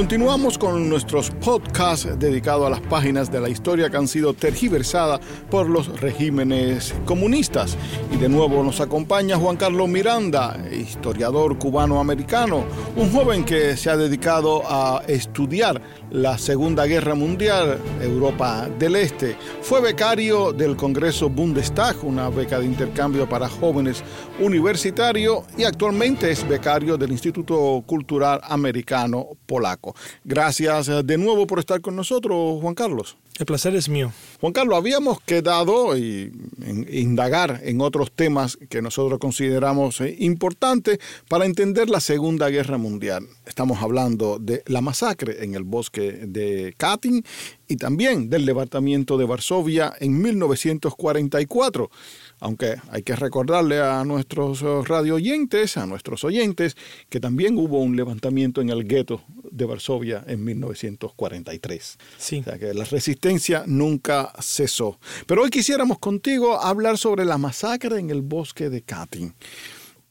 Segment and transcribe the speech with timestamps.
[0.00, 5.20] Continuamos con nuestros podcasts dedicados a las páginas de la historia que han sido tergiversadas
[5.50, 7.76] por los regímenes comunistas.
[8.10, 12.64] Y de nuevo nos acompaña Juan Carlos Miranda, historiador cubano-americano,
[12.96, 19.36] un joven que se ha dedicado a estudiar la Segunda Guerra Mundial, Europa del Este.
[19.62, 24.02] Fue becario del Congreso Bundestag, una beca de intercambio para jóvenes
[24.38, 29.94] universitarios, y actualmente es becario del Instituto Cultural Americano Polaco.
[30.24, 33.16] Gracias de nuevo por estar con nosotros, Juan Carlos.
[33.40, 34.12] El placer es mío.
[34.42, 36.30] Juan Carlos, habíamos quedado y
[36.90, 43.26] indagar en otros temas que nosotros consideramos eh, importantes para entender la Segunda Guerra Mundial.
[43.46, 47.24] Estamos hablando de la masacre en el bosque de Katyn
[47.66, 51.90] y también del levantamiento de Varsovia en 1944
[52.40, 56.76] aunque hay que recordarle a nuestros eh, radio oyentes, a nuestros oyentes,
[57.08, 61.98] que también hubo un levantamiento en el gueto de Varsovia en 1943.
[62.18, 62.40] Sí.
[62.40, 63.29] O sea que la resistencia
[63.66, 64.98] nunca cesó.
[65.26, 69.34] Pero hoy quisiéramos contigo hablar sobre la masacre en el bosque de Katyn.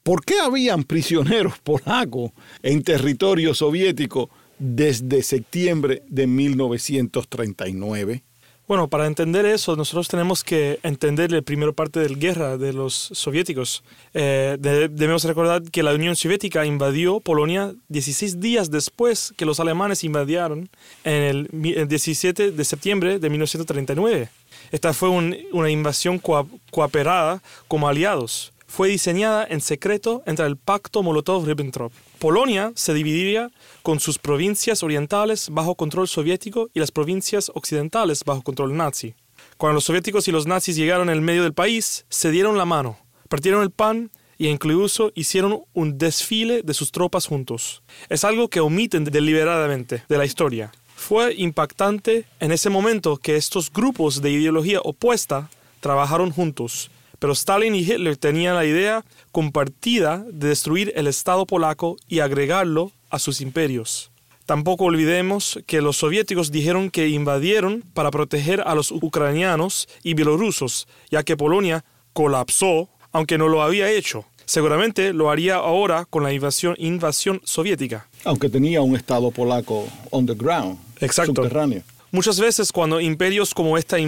[0.04, 2.32] ¿Por qué habían prisioneros polacos
[2.64, 8.24] en territorio soviético desde septiembre de 1939?
[8.70, 12.72] Bueno, para entender eso, nosotros tenemos que entender la primera parte de la guerra de
[12.72, 13.84] los soviéticos.
[14.14, 20.04] Eh, debemos recordar que la Unión Soviética invadió Polonia 16 días después que los alemanes
[20.04, 20.70] invadieron
[21.04, 24.30] en el, 17 de septiembre de 1939.
[24.72, 31.92] Esta fue una invasión cooperada como aliados fue diseñada en secreto entre el pacto Molotov-Ribbentrop.
[32.20, 33.50] Polonia se dividiría
[33.82, 39.16] con sus provincias orientales bajo control soviético y las provincias occidentales bajo control nazi.
[39.58, 43.00] Cuando los soviéticos y los nazis llegaron al medio del país, se dieron la mano,
[43.28, 47.82] partieron el pan e incluso hicieron un desfile de sus tropas juntos.
[48.08, 50.72] Es algo que omiten deliberadamente de la historia.
[50.96, 55.50] Fue impactante en ese momento que estos grupos de ideología opuesta
[55.80, 61.98] trabajaron juntos pero Stalin y Hitler tenían la idea compartida de destruir el Estado polaco
[62.08, 64.12] y agregarlo a sus imperios.
[64.46, 70.88] Tampoco olvidemos que los soviéticos dijeron que invadieron para proteger a los ucranianos y bielorrusos,
[71.12, 74.26] ya que Polonia colapsó, aunque no lo había hecho.
[74.46, 78.08] Seguramente lo haría ahora con la invasión, invasión soviética.
[78.24, 81.36] Aunque tenía un Estado polaco on the ground, Exacto.
[81.36, 81.84] subterráneo.
[82.12, 84.00] Muchas veces cuando imperios como esta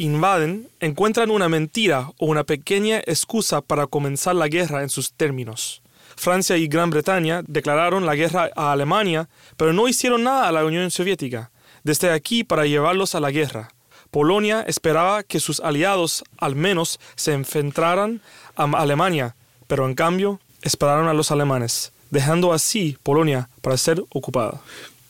[0.00, 5.82] invaden, encuentran una mentira o una pequeña excusa para comenzar la guerra en sus términos.
[6.16, 10.64] Francia y Gran Bretaña declararon la guerra a Alemania, pero no hicieron nada a la
[10.64, 11.50] Unión Soviética,
[11.84, 13.72] desde aquí para llevarlos a la guerra.
[14.10, 18.20] Polonia esperaba que sus aliados al menos se enfrentaran
[18.56, 24.60] a Alemania, pero en cambio esperaron a los alemanes, dejando así Polonia para ser ocupada.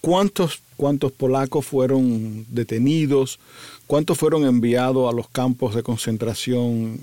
[0.01, 3.39] ¿Cuántos, cuántos polacos fueron detenidos?
[3.87, 6.99] ¿Cuántos fueron enviados a los campos de concentración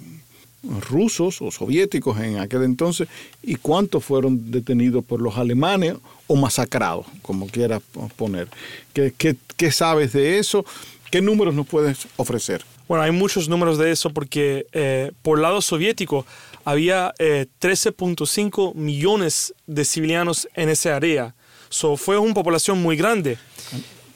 [0.89, 3.07] rusos o soviéticos en aquel entonces?
[3.43, 5.93] ¿Y cuántos fueron detenidos por los alemanes
[6.25, 7.83] o masacrados, como quieras
[8.15, 8.47] poner?
[8.93, 10.65] ¿Qué, sabes de eso?
[11.11, 12.65] ¿Qué números nos puedes ofrecer?
[12.88, 16.25] Bueno, hay muchos números de eso porque eh, por lado soviético
[16.65, 21.35] había 13.5 eh, millones de civilianos en esa área
[21.69, 23.38] So, fue una población muy grande.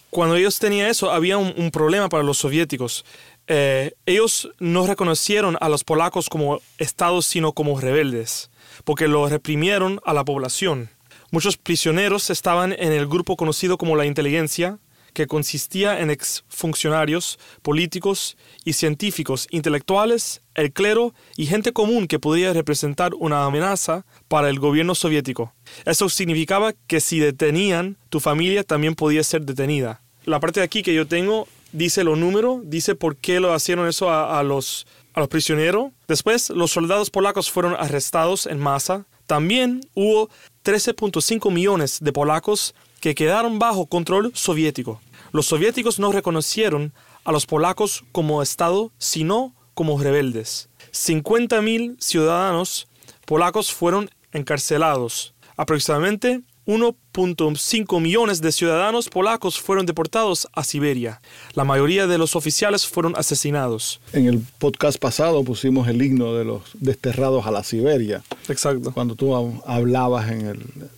[0.10, 3.06] Cuando ellos tenían eso, había un, problema para los soviéticos.
[3.48, 8.50] Eh, ellos no reconocieron a los polacos como estados, sino como rebeldes,
[8.84, 10.90] porque lo reprimieron a la población.
[11.32, 14.80] Muchos prisioneros estaban en el grupo conocido como la inteligencia,
[15.14, 22.54] que consistía en exfuncionarios políticos y científicos, intelectuales, el clero y gente común que podía
[22.54, 25.54] representar una amenaza para el gobierno soviético.
[25.86, 30.02] Eso significaba que si detenían, tu familia también podía ser detenida.
[30.26, 33.88] La parte de aquí que yo tengo dice los números, dice por qué lo hicieron
[33.88, 35.92] eso a, los, a los prisioneros.
[36.08, 39.06] Después, los soldados polacos fueron arrestados en masa.
[39.26, 40.30] También hubo
[40.64, 45.02] 13.5 millones de polacos que quedaron bajo control soviético.
[45.34, 46.94] Los soviéticos no reconocieron
[47.26, 50.70] a los polacos como Estado, sino como rebeldes.
[50.94, 52.88] 50.000 ciudadanos
[53.26, 55.34] polacos fueron encarcelados.
[55.58, 61.22] Aproximadamente 1.5 millones de ciudadanos polacos fueron deportados a Siberia.
[61.54, 64.00] La mayoría de los oficiales fueron asesinados.
[64.14, 68.22] En el podcast pasado pusimos el himno de los desterrados a la Siberia.
[68.48, 68.92] Exacto.
[68.94, 70.46] Cuando tú hablabas en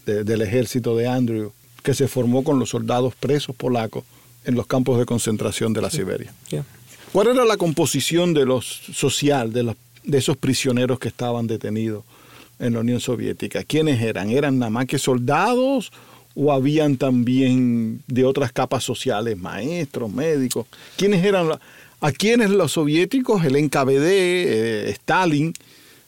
[0.06, 1.54] el, del ejército de Andrew
[1.84, 4.04] que se formó con los soldados presos polacos
[4.46, 6.34] en los campos de concentración de la Siberia.
[7.12, 12.04] ¿Cuál era la composición de los social de, los, de esos prisioneros que estaban detenidos
[12.60, 13.64] en la Unión Soviética?
[13.64, 14.32] ¿Quiénes eran?
[14.32, 15.92] ¿Eran nada más que soldados
[16.36, 20.66] o habían también de otras capas sociales, maestros, médicos?
[20.98, 21.50] ¿Quiénes eran?
[22.02, 25.54] ¿A quiénes los soviéticos, el NKVD, eh, Stalin,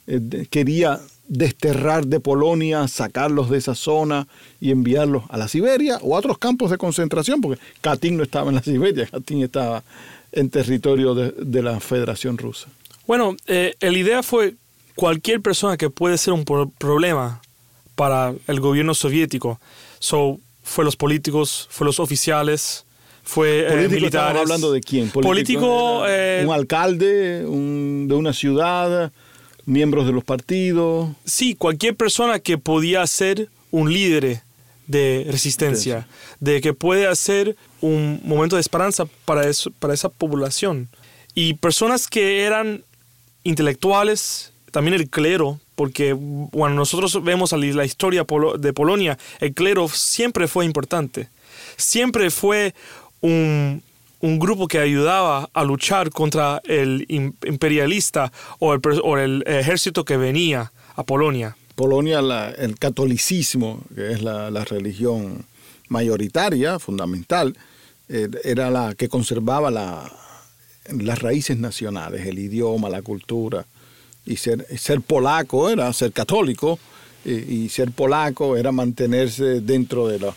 [0.07, 4.27] eh, quería desterrar de Polonia, sacarlos de esa zona
[4.59, 8.49] y enviarlos a la Siberia o a otros campos de concentración, porque Katyn no estaba
[8.49, 9.83] en la Siberia, Katyn estaba
[10.31, 12.67] en territorio de, la Federación Rusa.
[13.07, 14.55] Bueno, eh, la idea fue
[14.95, 17.41] cualquier persona que puede ser un problema
[17.95, 19.59] para el gobierno soviético.
[19.99, 22.85] So, fue los políticos, fue los oficiales,
[23.23, 24.41] fue eh, militares.
[24.41, 25.09] hablando de quién?
[25.09, 29.11] Político, eh, un alcalde de una ciudad,
[29.65, 31.09] miembros de los partidos.
[31.25, 34.41] Sí, cualquier persona que podía ser un líder
[34.87, 36.07] de resistencia,
[36.39, 40.89] de que puede hacer un momento de esperanza para, eso, para esa población.
[41.33, 42.83] Y personas que eran
[43.43, 46.15] intelectuales, también el clero, porque
[46.51, 48.25] cuando nosotros vemos la historia
[48.57, 51.29] de Polonia, el clero siempre fue importante.
[51.75, 52.73] Siempre fue
[53.21, 53.81] un,
[54.25, 58.81] un grupo que ayudaba a luchar contra el imperialista o el,
[59.19, 61.55] el ejército que venía a Polonia.
[61.75, 62.19] Polonia,
[62.57, 65.45] el catolicismo, que es la, religión
[65.89, 67.55] mayoritaria, fundamental,
[68.09, 70.11] eh, era la que conservaba la,
[70.89, 73.65] las raíces nacionales, el idioma, la cultura.
[74.25, 76.79] Y ser, ser polaco era ser católico,
[77.25, 80.31] y, ser polaco era mantenerse dentro de,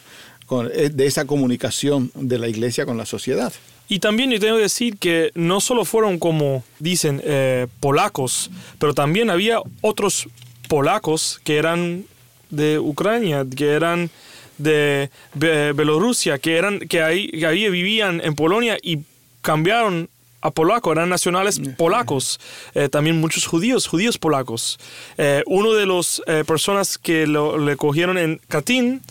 [0.72, 3.52] eh, de esa comunicación de la iglesia con la sociedad.
[3.88, 8.92] Y también yo tengo que decir que no solo fueron como dicen eh, polacos, pero
[8.94, 10.28] también había otros
[10.68, 12.04] polacos que eran
[12.50, 14.10] de Ucrania, que eran
[14.58, 18.98] de Bielorrusia, que eran que ahí, que ahí vivían en Polonia y
[19.40, 20.10] cambiaron
[20.40, 22.38] a polaco, eran nacionales polacos,
[22.74, 24.78] eh, también muchos judíos, judíos polacos.
[25.16, 29.02] Eh, uno de las eh, personas que lo, le cogieron en Katyn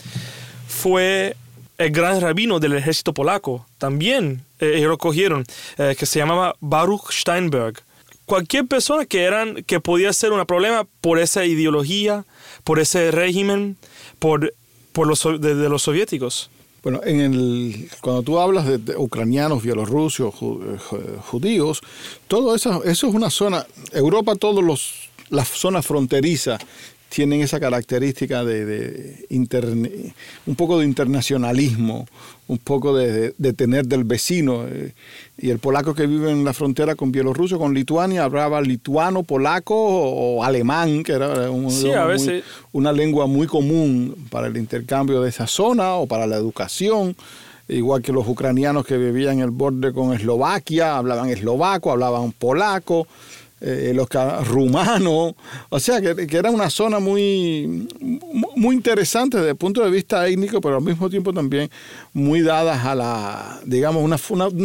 [0.77, 1.35] fue
[1.77, 5.45] el gran rabino del ejército polaco, también ellos lo cogieron,
[5.75, 7.81] que se llamaba Baruch Steinberg.
[8.25, 12.25] Cualquier persona que, eran, que podía ser un problema por esa ideología,
[12.63, 13.77] por ese régimen,
[14.19, 14.53] por,
[14.91, 16.49] por los, de los soviéticos.
[16.83, 20.77] Bueno, en el, cuando tú hablas de, ucranianos, bielorrusios, eh,
[21.29, 21.81] judíos,
[22.27, 26.59] todo eso, eso es una zona, Europa, todos los las zonas fronterizas
[27.09, 29.25] tienen esa característica de,
[30.45, 32.07] un poco de internacionalismo,
[32.47, 34.65] un poco de, tener del vecino.
[34.67, 34.93] Eh,
[35.37, 39.75] y el polaco que vive en la frontera con Bielorrusia, con Lituania, hablaba lituano, polaco
[39.75, 41.49] o, alemán, que era
[42.71, 47.15] una lengua muy común para el intercambio de esa zona o para la educación
[47.69, 53.07] igual que los ucranianos que vivían en el borde con Eslovaquia, hablaban eslovaco, hablaban polaco,
[53.59, 54.07] eh, los
[54.47, 55.33] rumanos,
[55.69, 57.87] o sea que, era una zona muy,
[58.55, 61.69] muy interesante desde el punto de vista étnico, pero al mismo tiempo también
[62.13, 64.21] muy dadas a la, digamos, unas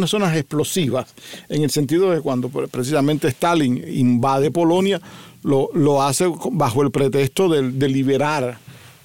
[0.09, 1.13] zonas explosivas,
[1.49, 5.01] en el sentido de cuando precisamente Stalin invade Polonia,
[5.43, 8.57] lo, lo hace bajo el pretexto de, liberar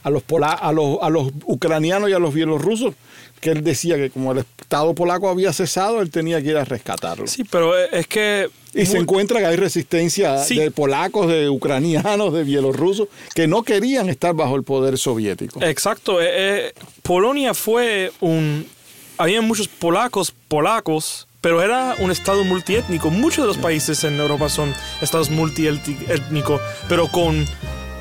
[0.02, 2.94] a los, a, los, a los ucranianos y a los bielorrusos
[3.40, 6.64] que él decía que como el Estado polaco había cesado, él tenía que ir a
[6.64, 7.26] rescatarlo.
[7.26, 8.48] Sí, pero es que...
[8.82, 14.08] Y se encuentra que hay resistencia de polacos, de ucranianos, de bielorrusos, que no querían
[14.08, 15.62] estar bajo el poder soviético.
[15.62, 16.20] Exacto.
[16.22, 16.72] Eh, eh,
[17.02, 18.66] Polonia fue un...
[19.16, 23.10] Había muchos polacos, polacos, pero era un estado multiétnico.
[23.10, 27.46] Muchos de los países en Europa son estados multiétnicos, pero con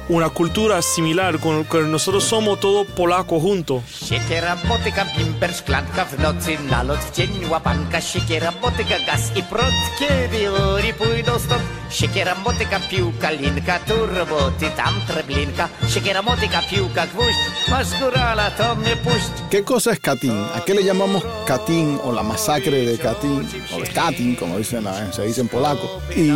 [0.09, 3.83] una cultura similar, con que nosotros somos todo polaco junto.
[3.87, 9.75] Siekiera, motyka, bimber, szklanka w nocy, nalot w dzień, łapanka, siekiera, motyka, gaz i prąd,
[9.99, 11.63] kiedy ori pójdą stąd.
[11.89, 18.75] Siekiera, motyka, piłka, linka, tu roboty, tam treblinka, siekiera, motyka, piłka, gwóźdź, masz górala, to
[18.75, 19.31] mnie puść.
[19.49, 20.45] ¿Qué cosa es Katyn?
[20.55, 24.85] ¿A qué le llamamos Katyn o la masacre de Katyn, o de Katyn, como dicen,
[25.11, 26.01] se dice en polaco?
[26.15, 26.29] ¿Y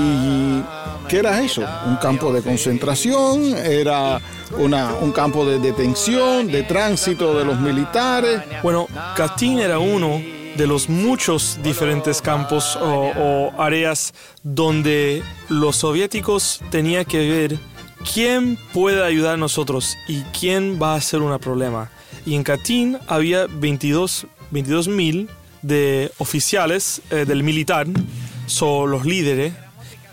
[1.12, 1.62] qué era eso?
[1.88, 4.22] Un campo de concentración, era
[4.58, 8.41] una, un campo de detención, de tránsito de los militares.
[8.63, 8.88] Bueno,
[9.18, 10.22] Katyn era uno
[10.56, 17.60] de los muchos diferentes campos o, áreas donde los soviéticos tenían que ver
[18.13, 21.91] quién puede ayudar a nosotros y quién va a ser un problema.
[22.25, 24.27] Y en Katyn había 22
[24.88, 25.30] mil
[25.62, 27.86] de oficiales eh, del militar,
[28.46, 29.51] son los líderes,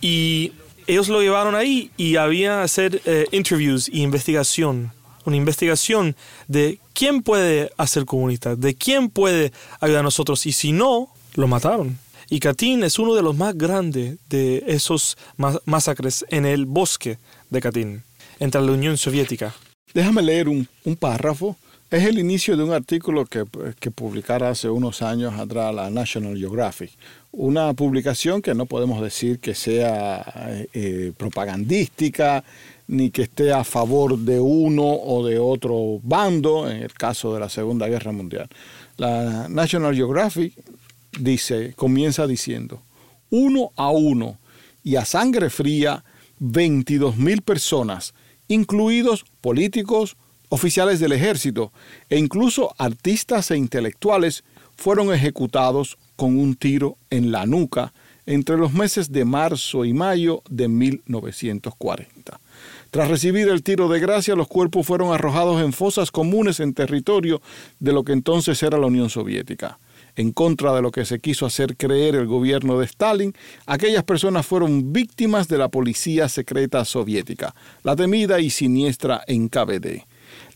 [0.00, 0.52] y
[0.88, 4.90] ellos lo llevaron ahí y había hacer eh, interviews y investigación.
[5.26, 6.16] Una investigación
[6.48, 10.46] de quién puede hacer comunista, de quién puede ayudar a nosotros.
[10.46, 11.98] Y si no, lo mataron.
[12.30, 15.18] Y Katyn es uno de los más grandes de esos
[15.66, 17.18] masacres en el bosque
[17.50, 18.02] de Katyn,
[18.38, 19.54] entre la Unión Soviética.
[19.92, 20.68] Déjame leer un,
[20.98, 21.56] párrafo
[21.90, 23.44] es el inicio de un artículo que,
[23.80, 26.90] que publicara hace unos años atrás la National Geographic.
[27.32, 30.24] Una publicación que no podemos decir que sea
[30.72, 32.44] eh, propagandística
[32.88, 37.40] ni que esté a favor de uno o de otro bando en el caso de
[37.40, 38.48] la Segunda Guerra Mundial.
[38.96, 40.54] La National Geographic
[41.18, 42.82] dice, comienza diciendo,
[43.30, 44.38] uno a uno
[44.84, 46.04] y a sangre fría,
[46.38, 48.14] 22 mil personas,
[48.46, 50.16] incluidos políticos,
[50.48, 51.72] oficiales del ejército
[52.08, 54.44] e incluso artistas e intelectuales,
[54.76, 57.92] fueron ejecutados con un tiro en la nuca
[58.26, 62.40] entre los meses de marzo y mayo de 1940.
[62.90, 67.40] Tras recibir el tiro de gracia, los cuerpos fueron arrojados en fosas comunes en territorio
[67.80, 69.78] de lo que entonces era la Unión Soviética.
[70.14, 73.34] En contra de lo que se quiso hacer creer el gobierno de Stalin,
[73.66, 80.04] aquellas personas fueron víctimas de la policía secreta soviética, la temida y siniestra NKVD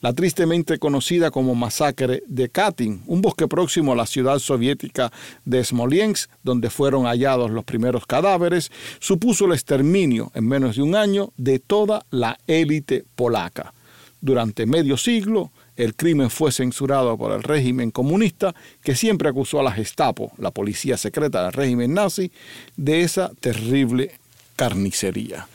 [0.02, 5.10] la tristemente conocida como masacre de Katyn, un bosque próximo a la ciudad soviética
[5.44, 10.96] de Smolensk, donde fueron hallados los primeros cadáveres, supuso el exterminio en menos de un
[10.96, 13.72] año de toda la élite polaca.
[14.20, 19.62] Durante medio siglo, el crimen fue censurado por el régimen comunista, que siempre acusó a
[19.62, 22.30] la Gestapo, la policía secreta del régimen nazi,
[22.76, 24.12] de esa terrible
[24.56, 25.46] carnicería.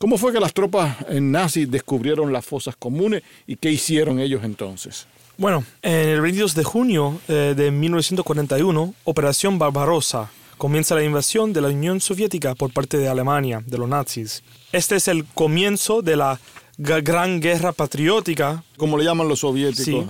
[0.00, 5.06] ¿Cómo fue que las tropas nazis descubrieron las fosas comunes y qué hicieron ellos entonces?
[5.36, 11.60] Bueno, en el 22 de junio eh, de 1941, Operación Barbarossa, comienza la invasión de
[11.60, 14.42] la Unión Soviética por parte de Alemania, de los nazis.
[14.72, 16.40] Este es el comienzo de la
[16.78, 18.64] Gran Guerra Patriótica.
[18.78, 20.06] Como le llaman los soviéticos.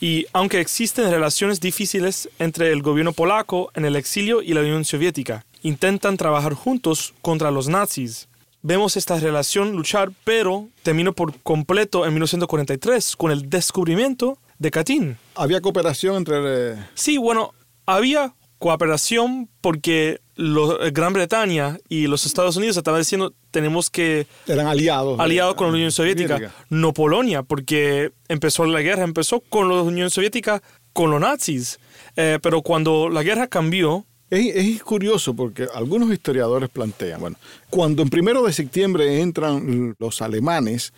[0.00, 0.06] Sí.
[0.06, 4.86] Y aunque existen relaciones difíciles entre el gobierno polaco en el exilio y la Unión
[4.86, 8.26] Soviética, intentan trabajar juntos contra los nazis
[8.64, 15.16] vemos esta relación luchar, pero terminó por completo en 1943 con el descubrimiento de Katyn.
[15.36, 16.72] ¿Había cooperación entre...?
[16.72, 17.52] Eh, sí, bueno,
[17.86, 24.26] había cooperación porque eh, Gran Bretaña y los Estados Unidos estaban diciendo tenemos que...
[24.46, 25.20] Eran aliados.
[25.20, 30.10] Aliados con la Unión Soviética, no Polonia, porque empezó la guerra, empezó con la Unión
[30.10, 30.62] Soviética,
[30.94, 31.78] con los nazis.
[32.16, 37.36] Eh, pero cuando la guerra cambió, es, curioso porque algunos historiadores plantean, bueno,
[37.70, 40.92] cuando en primero de septiembre entran los alemanes,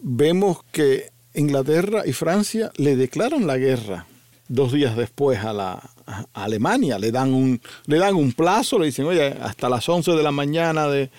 [0.00, 4.06] vemos que Inglaterra y Francia le declaran la guerra
[4.48, 5.90] dos días después a la
[6.34, 10.22] Alemania, le dan un le dan un plazo, le dicen, oye, hasta las 11 de
[10.22, 11.10] la mañana de,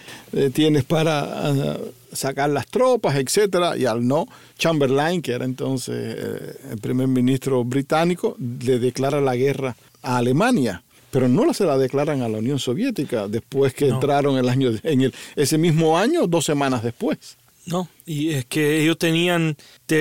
[0.54, 1.78] tienes para ah,
[2.14, 7.66] sacar las tropas, etcétera, y al no, Chamberlain, que era entonces eh, el primer ministro
[7.66, 10.84] británico, le declara la guerra a Alemania
[11.18, 15.02] pero no se la declaran a la Unión Soviética después que entraron el año, en
[15.02, 17.38] el, ese mismo año, dos semanas después.
[17.66, 19.58] No, y es que ellos tenían,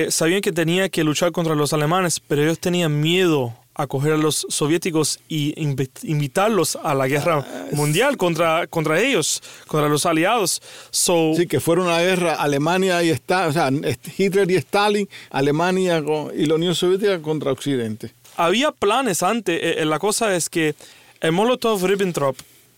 [0.09, 4.17] sabían que tenía que luchar contra los alemanes, pero ellos tenían miedo a coger a
[4.17, 5.55] los soviéticos y
[6.03, 10.61] invitarlos a la guerra ah, mundial contra, contra ellos, contra los aliados.
[10.91, 13.71] sí, que fuera una guerra Alemania y Stalin, o sea,
[14.19, 16.03] Hitler y Stalin, Alemania
[16.35, 18.11] y la Unión Soviética contra Occidente.
[18.37, 20.75] Había planes antes, eh, eh, la cosa es que
[21.21, 22.35] el Molotov-Ribbentrop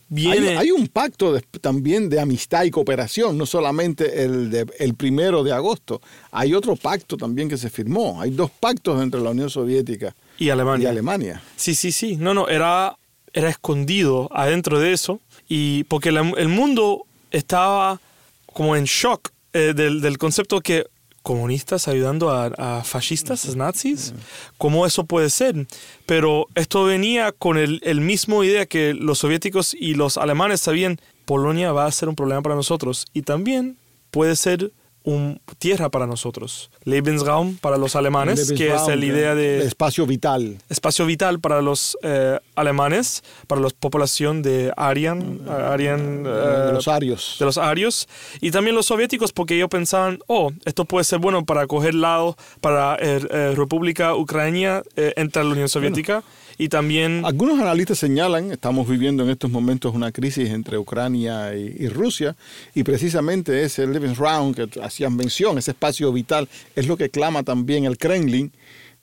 [0.10, 0.58] viene...
[0.58, 5.54] Hay, un pacto también de amistad y cooperación, no solamente el, de, el primero de
[5.54, 6.02] agosto.
[6.32, 8.22] Hay otro pacto también que se firmó.
[8.22, 10.86] Hay dos pactos entre la Unión Soviética y Alemania.
[10.86, 11.42] Y Alemania.
[11.56, 12.16] Sí, sí, sí.
[12.18, 12.98] No, no, era,
[13.34, 15.22] era escondido adentro de eso.
[15.48, 18.00] Y porque el mundo estaba
[18.46, 20.86] como en shock eh, del, del concepto que
[21.30, 24.16] comunistas ayudando a, fascistas, a nazis.
[24.58, 25.68] ¿Cómo eso puede ser?
[26.08, 31.00] Pero esto venía con el, el, mismo idea que los soviéticos y los alemanes sabían,
[31.26, 33.78] Polonia va a ser un problema para nosotros y también
[34.10, 34.72] puede ser
[35.04, 36.70] un tierra para nosotros.
[36.84, 39.66] Lebensraum para los alemanes, que es la idea de...
[39.66, 40.58] Espacio vital.
[40.70, 47.38] Espacio vital para los eh, alemanes, para la población de Aryan, Aryan de los arios.
[47.40, 48.08] De los arios.
[48.42, 52.36] Y también los soviéticos, porque ellos pensaban, oh, esto puede ser bueno para coger lado
[52.62, 56.24] para eh, eh, República Ucrania entre la Unión Soviética.
[56.62, 57.24] Y también...
[57.24, 62.36] Algunos analistas señalan, estamos viviendo en estos momentos una crisis entre Ucrania y, Rusia,
[62.76, 67.86] y precisamente ese Lebensraum que hacían mención, ese espacio vital, es lo que clama también
[67.86, 68.52] el Kremlin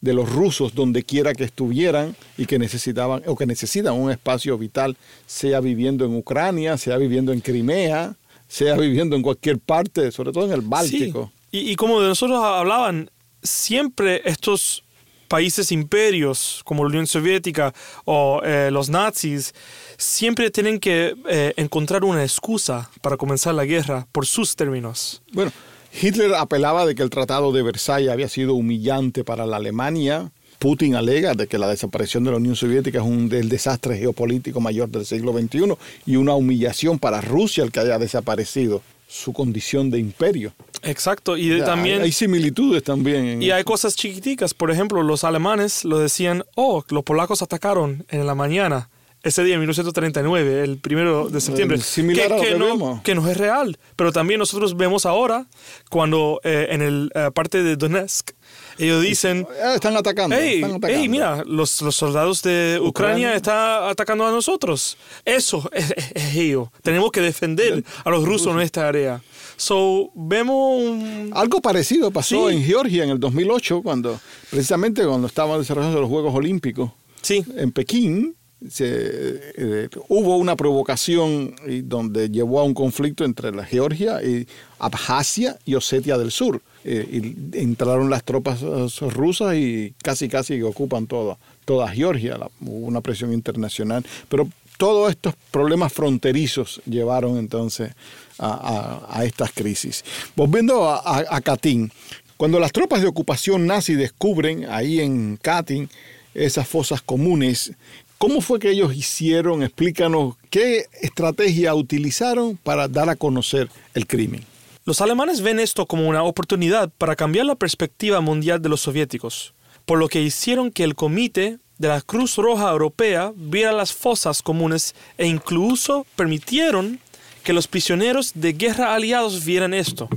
[0.03, 4.59] de los rusos donde quiera que estuvieran y que necesitaban o que necesitan un espacio
[4.59, 4.95] vital,
[5.25, 8.17] sea viviendo en Ucrania, sea viviendo en Crimea,
[8.49, 11.33] sea viviendo en cualquier parte, sobre todo en el Báltico.
[11.51, 13.11] Y, y como de nosotros hablaban,
[13.43, 14.83] siempre estos
[15.27, 19.55] países imperios como la Unión Soviética o eh, los nazis
[19.97, 25.23] siempre tienen que eh, encontrar una excusa para comenzar la guerra por sus términos.
[25.33, 25.53] Bueno,
[26.01, 30.31] Hitler apelaba de que el Tratado de Versalles había sido humillante para la Alemania.
[30.59, 34.61] Putin alega de que la desaparición de la Unión Soviética es un del desastre geopolítico
[34.61, 35.75] mayor del siglo XXI
[36.07, 40.53] y una humillación para Rusia el que haya desaparecido su condición de imperio.
[40.87, 42.03] Exacto, y también...
[42.03, 43.43] Hay, similitudes también.
[43.43, 48.27] Y hay cosas chiquiticas, por ejemplo, los alemanes lo decían, oh, los polacos atacaron en
[48.27, 48.89] la mañana,
[49.27, 51.79] ese día, en 1939, el primero de septiembre.
[51.79, 55.47] Similar que, que, no, que, no, es real, pero también nosotros vemos ahora,
[55.91, 58.31] cuando eh, en el eh, parte de Donetsk,
[58.79, 59.45] ellos dicen...
[59.65, 60.37] Ah, están atacando.
[60.39, 61.01] Hey, están atacando.
[61.01, 64.97] hey mira, los, los, soldados de Ucrania, están atacando a nosotros.
[65.25, 66.71] Eso es, es, ello.
[66.83, 69.21] Tenemos que defender a los rusos en esta área.
[69.57, 71.33] So, vemos un...
[71.35, 72.55] Algo parecido pasó sí.
[72.55, 76.93] en Georgia en el 2008, cuando precisamente cuando estaban desarrollando los Juegos Olímpicos.
[77.23, 77.45] Sí.
[77.57, 84.47] En Pekín, eh, hubo una provocación donde llevó a un conflicto entre la Georgia y
[84.79, 86.63] Abjasia y Osetia del Sur.
[86.85, 88.63] Eh, y entraron las tropas
[89.01, 92.39] rusas y casi casi ocupan toda, toda Georgia.
[92.61, 94.05] Hubo una presión internacional.
[94.29, 94.49] Pero
[94.79, 97.93] todos estos problemas fronterizos llevaron entonces
[98.39, 100.05] a estas crisis.
[100.35, 101.91] Volviendo a, a, Katyn,
[102.37, 105.89] cuando las tropas de ocupación nazi descubren ahí en Katyn
[106.37, 107.73] esas fosas comunes,
[108.19, 109.63] ¿cómo fue que ellos hicieron?
[109.63, 114.45] Explícanos qué estrategia utilizaron para dar a conocer el crimen.
[114.85, 119.53] Los alemanes ven esto como una oportunidad para cambiar la perspectiva mundial de los soviéticos,
[119.85, 124.43] por lo que hicieron que el comité de la Cruz Roja Europea viera las fosas
[124.43, 127.01] comunes e incluso permitieron
[127.43, 130.09] que los prisioneros de guerra aliados vieran esto.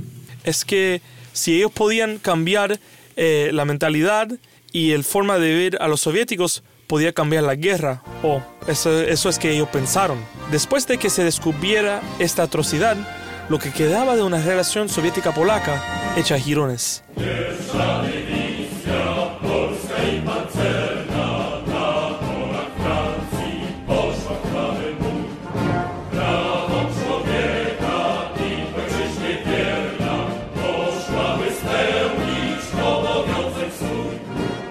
[0.44, 1.02] Es que
[1.32, 2.80] si ellos podían cambiar
[3.16, 4.28] eh, la mentalidad
[4.72, 8.02] y el forma de ver a los soviéticos, podía cambiar la guerra.
[8.24, 10.18] O eso, eso es que ellos pensaron.
[10.50, 12.96] Después de que se descubriera esta atrocidad,
[13.48, 15.80] lo que quedaba de una relación soviética-polaca
[16.16, 17.04] hecha girones.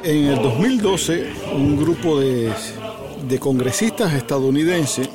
[0.09, 2.51] En el 2012, un grupo de,
[3.27, 5.07] de congresistas estadounidenses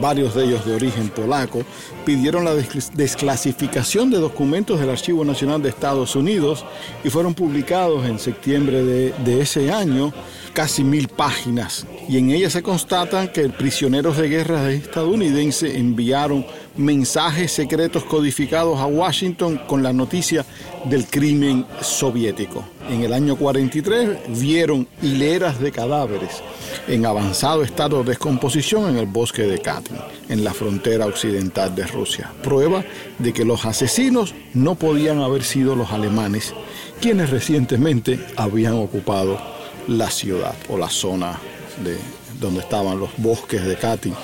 [0.00, 1.62] varios de ellos de origen polaco,
[2.04, 6.64] pidieron la desclasificación de documentos del Archivo Nacional de Estados Unidos
[7.04, 10.12] y fueron publicados en septiembre de, de ese año
[10.52, 11.86] casi mil páginas.
[12.08, 16.44] Y en ellas se constatan que prisioneros de guerra estadounidenses enviaron
[16.76, 20.44] mensajes secretos codificados a Washington con la noticia
[20.84, 22.64] del crimen soviético.
[22.88, 26.42] En el año 43 vieron hileras de cadáveres
[26.88, 29.96] en avanzado estado de descomposición en el bosque de Katyn,
[30.28, 32.32] en la frontera occidental de Rusia.
[32.42, 32.84] Prueba
[33.18, 36.54] de que los asesinos no podían haber sido los alemanes,
[37.00, 39.38] quienes recientemente habían ocupado
[39.86, 41.38] la ciudad o la zona
[41.84, 41.96] de
[42.40, 44.14] donde estaban los bosques de Katyn,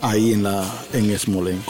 [0.00, 1.68] ahí en, la, en Smolensk.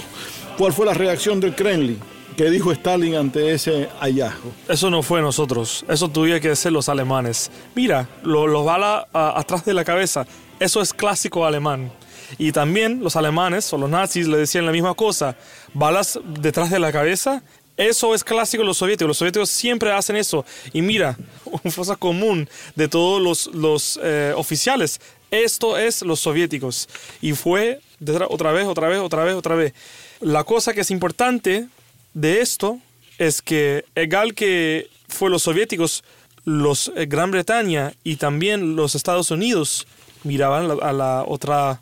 [0.58, 1.98] ¿Cuál fue la reacción del Kremlin?
[2.36, 4.52] ¿Qué dijo Stalin ante ese hallazgo?
[4.68, 7.50] Eso no fue nosotros, eso tuvieron que ser los alemanes.
[7.74, 10.26] Mira, los lo atrás de la cabeza,
[10.58, 11.92] eso es clásico alemán.
[12.38, 15.36] Y también los alemanes o los nazis le decían la misma cosa,
[15.74, 17.42] balas detrás de la cabeza,
[17.76, 20.44] eso es clásico de los soviéticos, los soviéticos siempre hacen eso.
[20.72, 26.88] Y mira, una cosa común de todos los, los eh, oficiales, esto es los soviéticos.
[27.20, 27.80] Y fue
[28.28, 29.74] otra vez, otra vez, otra vez, otra vez.
[30.20, 31.68] La cosa que es importante
[32.14, 32.78] de esto
[33.18, 36.02] es que, igual que fue los soviéticos,
[36.44, 39.86] los eh, Gran Bretaña y también los Estados Unidos
[40.24, 41.80] miraban a la otra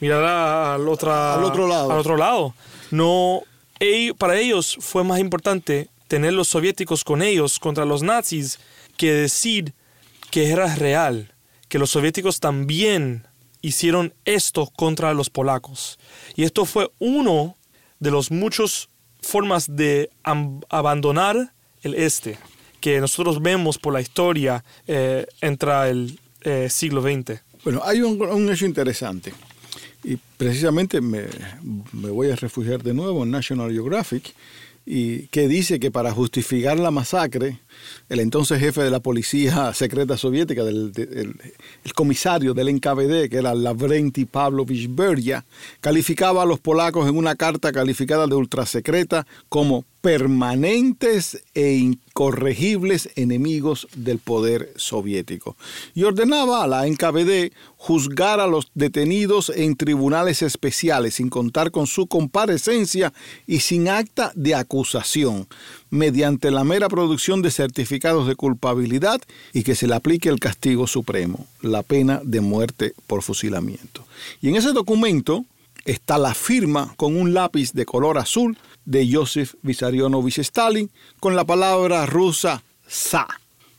[0.00, 2.54] miraban al otra al otro lado al otro lado
[2.90, 3.42] no
[4.18, 8.58] para ellos fue más importante tener los soviéticos con ellos contra los nazis
[8.96, 9.72] que decir
[10.30, 11.32] que era real
[11.68, 13.26] que los soviéticos también
[13.62, 15.98] hicieron esto contra los polacos
[16.36, 17.56] y esto fue uno
[18.00, 18.88] de los muchos
[19.20, 22.38] formas de abandonar el este
[22.80, 27.40] que nosotros vemos por la historia eh, entre el eh, siglo XX.
[27.64, 29.32] Bueno, hay un, hecho interesante
[30.04, 31.24] y precisamente me,
[31.92, 34.32] me voy a refugiar de nuevo en National Geographic
[34.86, 37.58] y que dice que para justificar la masacre,
[38.08, 41.34] el entonces jefe de la policía secreta soviética, el
[41.94, 45.44] comisario del NKVD, que era Lavrenti Pavlovich Beria,
[45.80, 53.88] calificaba a los polacos en una carta calificada de ultrasecreta como permanentes e incorregibles enemigos
[53.94, 55.56] del poder soviético.
[55.94, 61.86] Y ordenaba a la NKVD juzgar a los detenidos en tribunales especiales sin contar con
[61.86, 63.12] su comparecencia
[63.46, 65.48] y sin acta de acusación,
[65.90, 69.20] mediante la mera producción de certificados de culpabilidad
[69.52, 74.04] y que se le aplique el castigo supremo, la pena de muerte por fusilamiento.
[74.40, 75.44] Y en ese documento
[75.84, 81.44] está la firma con un lápiz de color azul de Joseph Vissarionovich Stalin con la
[81.44, 83.26] palabra rusa sa.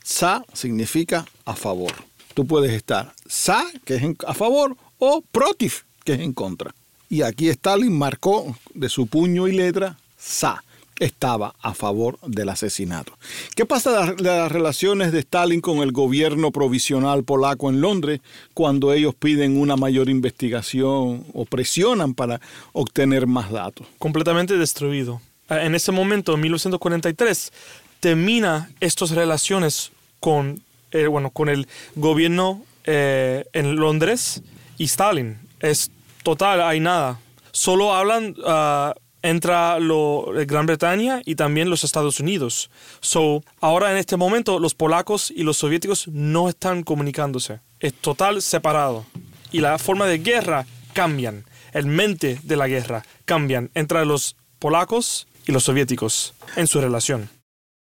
[0.02, 1.92] Sa significa a favor.
[2.34, 6.74] Tú puedes estar sa, que es a favor, o protiv, que es en contra.
[7.08, 10.62] Y aquí Stalin marcó de su puño y letra sa
[11.00, 13.18] estaba a favor del asesinato.
[13.56, 18.20] ¿Qué pasa de las relaciones de Stalin con el gobierno provisional polaco en Londres
[18.54, 22.40] cuando ellos piden una mayor investigación o presionan para
[22.72, 23.86] obtener más datos?
[23.98, 25.20] Completamente destruido.
[25.48, 27.52] Ah, en ese momento, en 1943,
[27.98, 34.42] termina estas relaciones con, eh, bueno, con el gobierno eh, en Londres
[34.76, 35.38] y Stalin.
[35.60, 35.90] Es
[36.22, 37.18] total, hay nada.
[37.52, 38.36] Solo hablan...
[38.38, 42.70] Uh, entra lo, Gran Bretaña y también los Estados Unidos.
[43.00, 47.60] So, ahora en este momento los polacos y los soviéticos no están comunicándose.
[47.78, 49.04] Es total separado.
[49.52, 51.44] Y la forma de guerra cambian.
[51.72, 57.28] El mente de la guerra cambian entre los polacos y los soviéticos en su relación.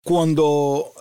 [0.03, 0.91] Cuando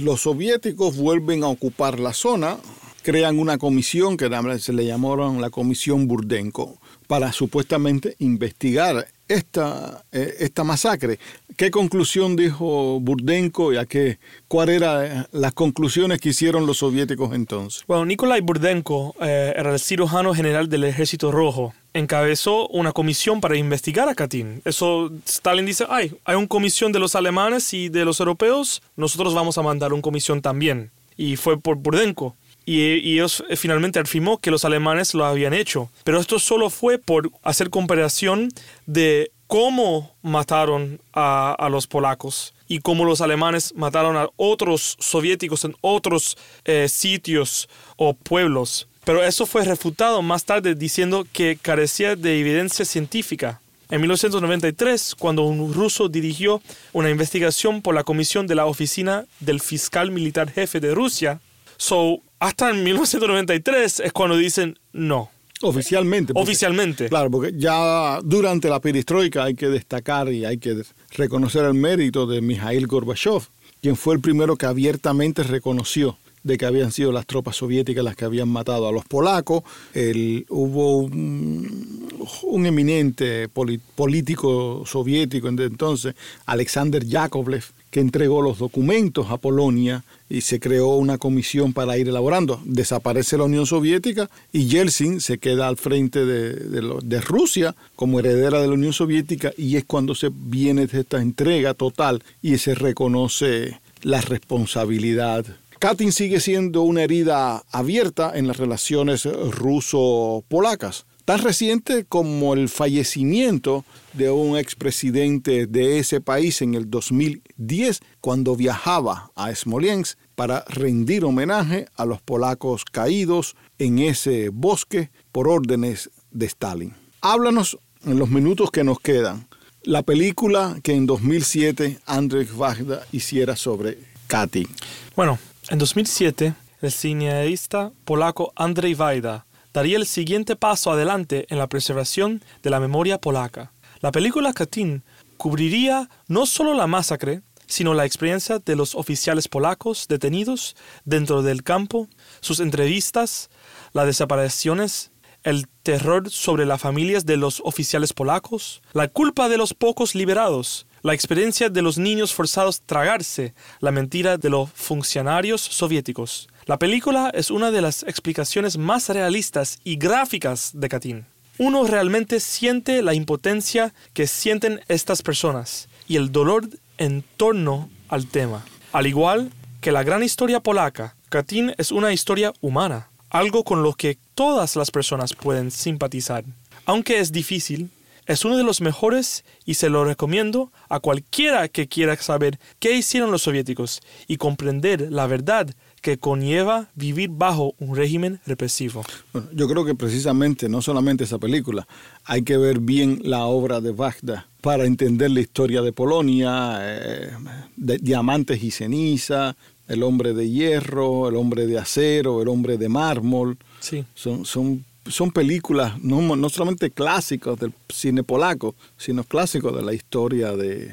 [0.00, 2.56] los soviéticos vuelven a ocupar la zona,
[3.02, 10.34] crean una comisión que se le llamaron la Comisión Burdenko para supuestamente investigar esta, eh,
[10.40, 11.18] esta masacre.
[11.56, 17.34] ¿Qué conclusión dijo Burdenko y a qué, cuáles eran las conclusiones que hicieron los soviéticos
[17.34, 17.84] entonces?
[17.86, 21.74] Bueno, Nikolai Burdenko eh, era el cirujano general del Ejército Rojo.
[21.92, 24.62] Encabezó una comisión para investigar a Katyn.
[24.64, 29.34] Eso Stalin dice, ay, hay una comisión de los alemanes y de los europeos, nosotros
[29.34, 30.90] vamos a mandar una comisión también.
[31.16, 32.34] Y fue por Burdenko
[32.70, 35.90] y, ellos eh, finalmente afirmó que los alemanes lo habían hecho.
[36.04, 38.48] Pero esto solo fue por hacer comparación
[38.86, 45.74] de cómo mataron a, los polacos y cómo los alemanes mataron a otros soviéticos en
[45.80, 48.86] otros eh, sitios o pueblos.
[49.02, 53.60] Pero eso fue refutado más tarde diciendo que carecía de evidencia científica.
[53.90, 59.60] En 1993, cuando un ruso dirigió una investigación por la comisión de la oficina del
[59.60, 61.40] fiscal militar jefe de Rusia,
[61.80, 65.30] So, hasta en 1993 es cuando dicen no.
[65.62, 66.32] Oficialmente.
[66.34, 67.08] Oficialmente.
[67.10, 72.26] Claro, porque ya durante la perestroika hay que destacar y hay que reconocer el mérito
[72.26, 73.42] de Mikhail Gorbachev,
[73.82, 78.16] quien fue el primero que abiertamente reconoció de que habían sido las tropas soviéticas las
[78.16, 79.62] que habían matado a los polacos.
[79.92, 86.14] El, hubo un, eminente político soviético entonces,
[86.46, 92.08] Alexander Yakovlev, que entregó los documentos a Polonia y se creó una comisión para ir
[92.08, 92.60] elaborando.
[92.64, 98.60] Desaparece la Unión Soviética y Yeltsin se queda al frente de, de, Rusia como heredera
[98.60, 103.80] de la Unión Soviética y es cuando se viene esta entrega total y se reconoce
[104.02, 105.44] la responsabilidad.
[105.78, 113.84] Katyn sigue siendo una herida abierta en las relaciones ruso-polacas tan reciente como el fallecimiento
[114.12, 121.24] de un expresidente de ese país en el 2010 cuando viajaba a Smolensk para rendir
[121.24, 126.94] homenaje a los polacos caídos en ese bosque por órdenes de Stalin.
[127.20, 129.46] Háblanos en los minutos que nos quedan
[129.82, 134.68] la película que en 2007 Andrzej Wajda hiciera sobre Katyn.
[135.16, 141.68] Bueno, en 2007 el cineasta polaco Andrzej Wajda daría el siguiente paso adelante en la
[141.68, 143.72] preservación de la memoria polaca.
[144.00, 145.02] La película Katyn
[145.36, 151.62] cubriría no solo la masacre, sino la experiencia de los oficiales polacos detenidos dentro del
[151.62, 152.08] campo,
[152.40, 153.48] sus entrevistas,
[153.92, 159.72] las desapariciones, el terror sobre las familias de los oficiales polacos, la culpa de los
[159.72, 165.62] pocos liberados, la experiencia de los niños forzados a tragarse la mentira de los funcionarios
[165.62, 171.26] soviéticos, la película es una de las explicaciones más realistas y gráficas de Katyn.
[171.58, 176.68] Uno realmente siente la impotencia que sienten estas personas y el dolor
[176.98, 178.64] en torno al tema.
[178.92, 183.94] Al igual que la gran historia polaca, Katyn es una historia humana, algo con lo
[183.94, 186.44] que todas las personas pueden simpatizar.
[186.84, 187.90] Aunque es difícil,
[188.26, 192.92] es uno de los mejores y se lo recomiendo a cualquiera que quiera saber qué
[192.92, 199.04] hicieron los soviéticos y comprender la verdad que conlleva vivir bajo un régimen represivo.
[199.52, 201.86] yo creo que precisamente no solamente esa película,
[202.24, 207.30] hay que ver bien la obra de Bagda para entender la historia de Polonia, eh,
[207.76, 209.56] de Diamantes y Ceniza,
[209.88, 213.58] El hombre de hierro, El hombre de acero, El hombre de mármol.
[213.80, 214.04] Sí.
[214.14, 219.92] Son, son, son películas no, no solamente clásicos del cine polaco, sino clásicos de la
[219.92, 220.92] historia de,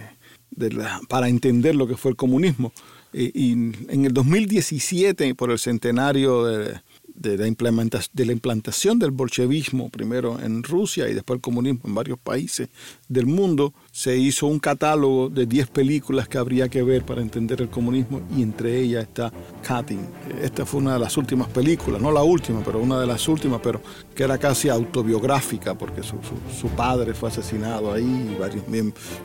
[0.51, 2.73] de la, para entender lo que fue el comunismo.
[3.13, 6.81] Y, en el 2017, por el centenario de,
[7.17, 11.81] de la, implementación, de la implantación del bolchevismo, primero en Rusia y después el comunismo
[11.85, 12.69] en varios países
[13.09, 17.61] del mundo, se hizo un catálogo de 10 películas que habría que ver para entender
[17.61, 19.99] el comunismo y entre ellas está Katyn.
[20.41, 23.61] Esta fue una de las últimas películas, no la última, pero una de las últimas,
[23.63, 23.81] pero
[24.15, 28.63] que era casi autobiográfica porque su, su, su padre fue asesinado ahí y varios,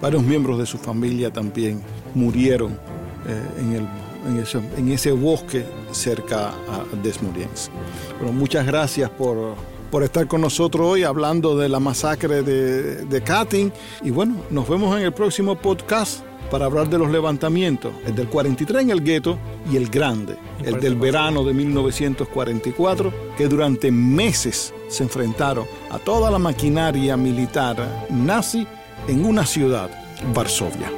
[0.01, 1.83] varios miembros de su familia también
[2.15, 2.79] murieron
[3.27, 3.87] eh, en el
[4.27, 7.71] en ese, en ese bosque cerca a Desmuriens.
[8.19, 9.55] Bueno, muchas gracias por,
[9.91, 13.73] por estar con nosotros hoy hablando de la masacre de, de Katyn.
[14.03, 18.29] Y bueno, nos vemos en el próximo podcast para hablar de los levantamientos, el del
[18.29, 19.39] 43 en el gueto
[19.71, 26.31] y el grande, el del verano de 1944, que durante meses se enfrentaron a toda
[26.31, 28.67] la maquinaria militar nazi
[29.09, 29.91] en una ciudad,
[30.35, 30.91] Varsovia.